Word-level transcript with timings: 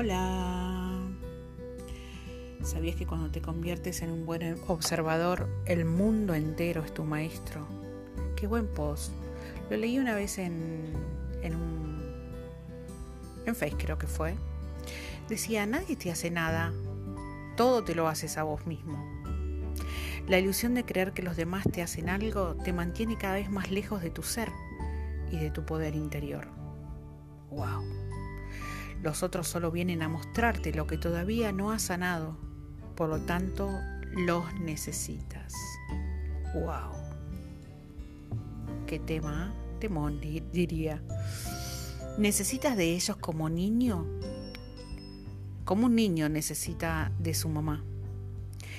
Hola. 0.00 0.96
¿Sabías 2.62 2.94
que 2.94 3.04
cuando 3.04 3.32
te 3.32 3.42
conviertes 3.42 4.00
en 4.00 4.12
un 4.12 4.26
buen 4.26 4.56
observador, 4.68 5.48
el 5.66 5.84
mundo 5.86 6.34
entero 6.34 6.84
es 6.84 6.94
tu 6.94 7.02
maestro? 7.02 7.66
Qué 8.36 8.46
buen 8.46 8.68
post. 8.68 9.10
Lo 9.68 9.76
leí 9.76 9.98
una 9.98 10.14
vez 10.14 10.38
en, 10.38 10.92
en 11.42 11.56
un. 11.56 12.00
en 13.44 13.56
Face, 13.56 13.74
creo 13.76 13.98
que 13.98 14.06
fue. 14.06 14.36
Decía: 15.28 15.66
Nadie 15.66 15.96
te 15.96 16.12
hace 16.12 16.30
nada, 16.30 16.72
todo 17.56 17.82
te 17.82 17.96
lo 17.96 18.06
haces 18.06 18.38
a 18.38 18.44
vos 18.44 18.68
mismo. 18.68 19.04
La 20.28 20.38
ilusión 20.38 20.74
de 20.74 20.84
creer 20.84 21.12
que 21.12 21.24
los 21.24 21.36
demás 21.36 21.64
te 21.72 21.82
hacen 21.82 22.08
algo 22.08 22.54
te 22.54 22.72
mantiene 22.72 23.18
cada 23.18 23.34
vez 23.34 23.50
más 23.50 23.72
lejos 23.72 24.00
de 24.00 24.10
tu 24.10 24.22
ser 24.22 24.52
y 25.32 25.38
de 25.38 25.50
tu 25.50 25.66
poder 25.66 25.96
interior. 25.96 26.46
¡Wow! 27.50 28.07
Los 29.02 29.22
otros 29.22 29.46
solo 29.46 29.70
vienen 29.70 30.02
a 30.02 30.08
mostrarte 30.08 30.72
lo 30.72 30.86
que 30.86 30.98
todavía 30.98 31.52
no 31.52 31.70
has 31.70 31.82
sanado, 31.82 32.36
por 32.96 33.08
lo 33.08 33.20
tanto 33.20 33.70
los 34.12 34.52
necesitas. 34.54 35.54
¡Wow! 36.54 36.92
¿Qué 38.86 38.98
tema? 38.98 39.54
Temón, 39.78 40.20
diría. 40.20 41.00
¿Necesitas 42.18 42.76
de 42.76 42.94
ellos 42.94 43.16
como 43.18 43.48
niño? 43.48 44.04
Como 45.64 45.86
un 45.86 45.94
niño 45.94 46.28
necesita 46.28 47.12
de 47.20 47.34
su 47.34 47.48
mamá. 47.48 47.84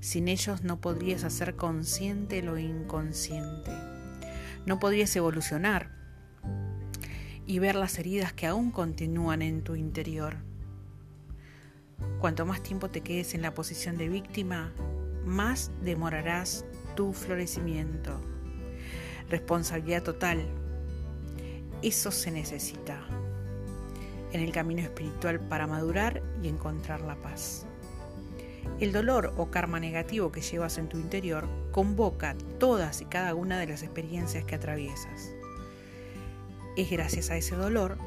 Sin 0.00 0.26
ellos 0.26 0.64
no 0.64 0.80
podrías 0.80 1.22
hacer 1.22 1.54
consciente 1.54 2.42
lo 2.42 2.58
inconsciente. 2.58 3.70
No 4.66 4.80
podrías 4.80 5.14
evolucionar 5.14 5.99
y 7.50 7.58
ver 7.58 7.74
las 7.74 7.98
heridas 7.98 8.32
que 8.32 8.46
aún 8.46 8.70
continúan 8.70 9.42
en 9.42 9.62
tu 9.62 9.74
interior. 9.74 10.36
Cuanto 12.20 12.46
más 12.46 12.62
tiempo 12.62 12.90
te 12.90 13.00
quedes 13.00 13.34
en 13.34 13.42
la 13.42 13.54
posición 13.54 13.98
de 13.98 14.08
víctima, 14.08 14.72
más 15.24 15.72
demorarás 15.82 16.64
tu 16.94 17.12
florecimiento. 17.12 18.20
Responsabilidad 19.28 20.04
total. 20.04 20.46
Eso 21.82 22.12
se 22.12 22.30
necesita 22.30 23.04
en 24.30 24.42
el 24.42 24.52
camino 24.52 24.82
espiritual 24.82 25.40
para 25.40 25.66
madurar 25.66 26.22
y 26.40 26.46
encontrar 26.46 27.00
la 27.00 27.16
paz. 27.16 27.66
El 28.78 28.92
dolor 28.92 29.34
o 29.36 29.50
karma 29.50 29.80
negativo 29.80 30.30
que 30.30 30.40
llevas 30.40 30.78
en 30.78 30.88
tu 30.88 30.98
interior 30.98 31.48
convoca 31.72 32.36
todas 32.60 33.00
y 33.00 33.06
cada 33.06 33.34
una 33.34 33.58
de 33.58 33.66
las 33.66 33.82
experiencias 33.82 34.44
que 34.44 34.54
atraviesas. 34.54 35.34
Es 36.76 36.90
gracias 36.90 37.30
a 37.30 37.36
ese 37.36 37.56
dolor 37.56 37.98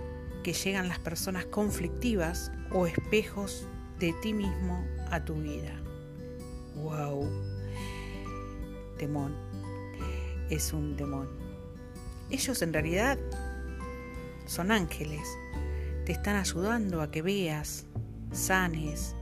que 0.42 0.54
llegan 0.54 0.88
las 0.88 1.00
personas 1.00 1.46
conflictivas 1.46 2.52
o 2.72 2.88
espejos 2.88 3.68
de 4.00 4.14
ti 4.22 4.34
mismo 4.34 4.86
a 5.12 5.24
tu 5.24 5.36
vida. 5.36 5.74
¡Wow! 6.76 7.30
Temón. 8.98 9.36
Es 10.50 10.72
un 10.72 10.96
demon. 10.96 11.30
Ellos 12.30 12.62
en 12.62 12.74
realidad 12.74 13.18
son 14.46 14.72
ángeles. 14.72 15.28
Te 16.06 16.14
están 16.14 16.36
ayudando 16.36 17.02
a 17.02 17.12
que 17.12 17.22
veas, 17.22 17.86
sanes, 18.32 19.16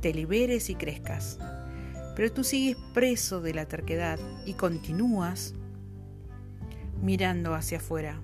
te 0.00 0.14
liberes 0.14 0.70
y 0.70 0.76
crezcas. 0.76 1.38
Pero 2.14 2.32
tú 2.32 2.44
sigues 2.44 2.76
preso 2.92 3.40
de 3.40 3.54
la 3.54 3.66
terquedad 3.66 4.18
y 4.46 4.54
continúas 4.54 5.54
mirando 7.02 7.54
hacia 7.54 7.78
afuera 7.78 8.20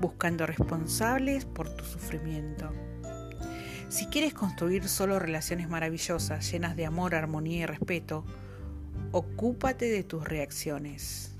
buscando 0.00 0.46
responsables 0.46 1.44
por 1.44 1.68
tu 1.70 1.84
sufrimiento. 1.84 2.70
Si 3.88 4.06
quieres 4.06 4.34
construir 4.34 4.88
solo 4.88 5.18
relaciones 5.18 5.68
maravillosas, 5.68 6.50
llenas 6.50 6.76
de 6.76 6.86
amor, 6.86 7.14
armonía 7.14 7.62
y 7.62 7.66
respeto, 7.66 8.24
ocúpate 9.12 9.88
de 9.88 10.02
tus 10.02 10.24
reacciones. 10.24 11.34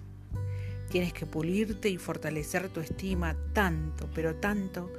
Tienes 0.89 1.13
que 1.13 1.27
pulirte 1.27 1.89
y 1.89 1.99
fortalecer 1.99 2.69
tu 2.69 2.81
estima 2.81 3.37
tanto, 3.53 4.09
pero 4.15 4.37
tanto, 4.37 4.93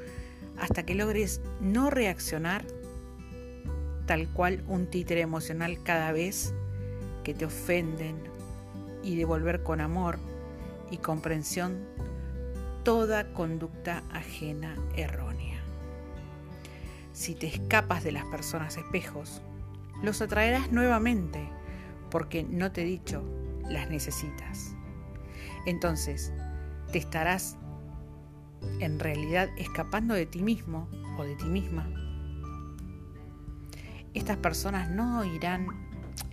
hasta 0.57 0.83
que 0.83 0.95
logres 0.95 1.39
no 1.61 1.89
reaccionar 1.89 2.65
tal 4.05 4.27
cual 4.29 4.63
un 4.67 4.87
títere 4.87 5.21
emocional 5.21 5.81
cada 5.83 6.11
vez 6.11 6.53
que 7.23 7.33
te 7.33 7.45
ofenden 7.45 8.17
y 9.03 9.15
devolver 9.15 9.63
con 9.63 9.81
amor 9.81 10.17
y 10.91 10.97
comprensión 10.97 11.85
toda 12.85 13.33
conducta 13.33 14.03
ajena 14.11 14.75
errónea. 14.95 15.59
Si 17.13 17.33
te 17.33 17.47
escapas 17.47 18.03
de 18.03 18.11
las 18.11 18.25
personas 18.25 18.77
espejos, 18.77 19.41
los 20.03 20.21
atraerás 20.21 20.71
nuevamente 20.71 21.49
porque 22.11 22.43
no 22.43 22.71
te 22.71 22.83
he 22.83 22.85
dicho, 22.85 23.23
las 23.67 23.89
necesitas. 23.89 24.75
Entonces, 25.65 26.31
te 26.91 26.99
estarás 26.99 27.57
en 28.79 28.99
realidad 28.99 29.49
escapando 29.57 30.13
de 30.13 30.27
ti 30.27 30.43
mismo 30.43 30.87
o 31.17 31.23
de 31.23 31.35
ti 31.37 31.45
misma. 31.45 31.89
Estas 34.13 34.37
personas 34.37 34.91
no 34.91 35.25
irán 35.25 35.67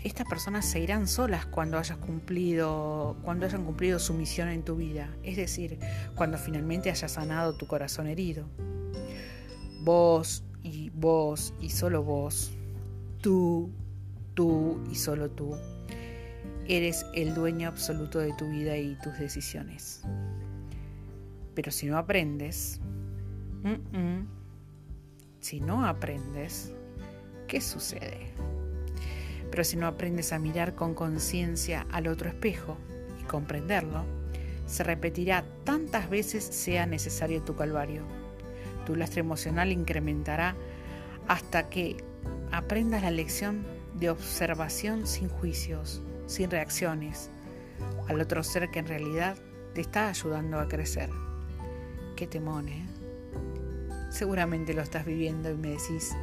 estas 0.04 0.26
personas 0.26 0.64
se 0.64 0.80
irán 0.80 1.06
solas 1.06 1.46
cuando 1.46 1.78
hayas 1.78 1.98
cumplido, 1.98 3.16
cuando 3.22 3.46
hayan 3.46 3.64
cumplido 3.64 3.98
su 3.98 4.14
misión 4.14 4.48
en 4.48 4.62
tu 4.64 4.76
vida, 4.76 5.08
es 5.22 5.36
decir, 5.36 5.78
cuando 6.14 6.38
finalmente 6.38 6.90
hayas 6.90 7.12
sanado 7.12 7.54
tu 7.54 7.66
corazón 7.66 8.06
herido. 8.06 8.46
Vos 9.82 10.44
y 10.62 10.90
vos 10.90 11.54
y 11.60 11.70
solo 11.70 12.02
vos, 12.02 12.52
tú, 13.20 13.70
tú 14.34 14.80
y 14.90 14.94
solo 14.94 15.30
tú, 15.30 15.56
eres 16.68 17.04
el 17.14 17.34
dueño 17.34 17.68
absoluto 17.68 18.18
de 18.18 18.32
tu 18.34 18.48
vida 18.48 18.76
y 18.76 18.96
tus 19.02 19.18
decisiones. 19.18 20.02
Pero 21.54 21.70
si 21.70 21.86
no 21.86 21.98
aprendes, 21.98 22.80
si 25.40 25.60
no 25.60 25.84
aprendes, 25.84 26.72
¿qué 27.46 27.60
sucede? 27.60 28.32
Pero 29.52 29.64
si 29.64 29.76
no 29.76 29.86
aprendes 29.86 30.32
a 30.32 30.38
mirar 30.38 30.74
con 30.74 30.94
conciencia 30.94 31.86
al 31.92 32.08
otro 32.08 32.30
espejo 32.30 32.78
y 33.20 33.24
comprenderlo, 33.24 34.04
se 34.66 34.82
repetirá 34.82 35.44
tantas 35.64 36.08
veces 36.08 36.42
sea 36.42 36.86
necesario 36.86 37.42
tu 37.42 37.54
calvario. 37.54 38.02
Tu 38.86 38.96
lastre 38.96 39.20
emocional 39.20 39.70
incrementará 39.70 40.56
hasta 41.28 41.68
que 41.68 42.02
aprendas 42.50 43.02
la 43.02 43.10
lección 43.10 43.66
de 44.00 44.08
observación 44.08 45.06
sin 45.06 45.28
juicios, 45.28 46.00
sin 46.26 46.50
reacciones, 46.50 47.28
al 48.08 48.22
otro 48.22 48.42
ser 48.42 48.70
que 48.70 48.78
en 48.78 48.86
realidad 48.86 49.36
te 49.74 49.82
está 49.82 50.08
ayudando 50.08 50.60
a 50.60 50.68
crecer. 50.68 51.10
Qué 52.16 52.26
temón, 52.26 52.70
¿eh? 52.70 52.86
Seguramente 54.10 54.72
lo 54.72 54.80
estás 54.80 55.04
viviendo 55.04 55.50
y 55.50 55.56
me 55.56 55.68
decís 55.72 56.16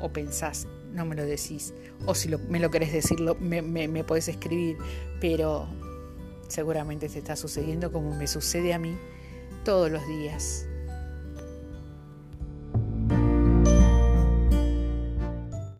o 0.00 0.10
pensás, 0.10 0.66
no 0.94 1.04
me 1.04 1.14
lo 1.14 1.24
decís. 1.26 1.74
O 2.06 2.14
si 2.14 2.28
me 2.48 2.60
lo 2.60 2.70
querés 2.70 2.92
decir, 2.92 3.18
me, 3.40 3.62
me, 3.62 4.04
podés 4.04 4.28
escribir. 4.28 4.78
Pero 5.20 5.68
seguramente 6.48 7.08
te 7.08 7.18
está 7.18 7.36
sucediendo 7.36 7.92
como 7.92 8.14
me 8.14 8.26
sucede 8.26 8.72
a 8.72 8.78
mí 8.78 8.96
todos 9.64 9.90
los 9.90 10.06
días. 10.06 10.66